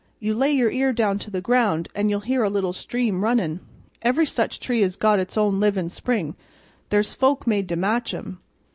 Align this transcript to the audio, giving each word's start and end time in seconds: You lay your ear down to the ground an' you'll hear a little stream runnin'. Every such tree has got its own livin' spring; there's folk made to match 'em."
You 0.19 0.33
lay 0.33 0.51
your 0.51 0.71
ear 0.71 0.93
down 0.93 1.19
to 1.19 1.29
the 1.29 1.41
ground 1.41 1.87
an' 1.93 2.09
you'll 2.09 2.21
hear 2.21 2.41
a 2.41 2.49
little 2.49 2.73
stream 2.73 3.23
runnin'. 3.23 3.59
Every 4.01 4.25
such 4.25 4.59
tree 4.59 4.81
has 4.81 4.95
got 4.95 5.19
its 5.19 5.37
own 5.37 5.59
livin' 5.59 5.89
spring; 5.89 6.33
there's 6.89 7.13
folk 7.13 7.45
made 7.45 7.69
to 7.69 7.75
match 7.75 8.11
'em." 8.11 8.39